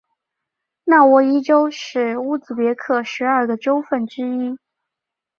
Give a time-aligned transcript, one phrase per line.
[0.85, 4.57] 纳沃伊州是乌兹别克十二个州份之一。